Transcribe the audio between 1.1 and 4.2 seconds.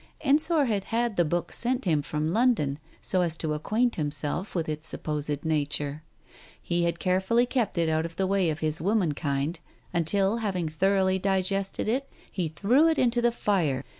the book sent him from London, so as to acquaint